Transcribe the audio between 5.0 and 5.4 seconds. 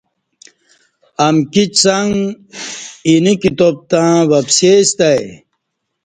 ای